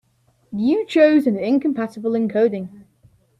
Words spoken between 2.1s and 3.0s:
encoding.